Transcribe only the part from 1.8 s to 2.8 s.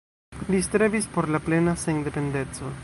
sendependeco.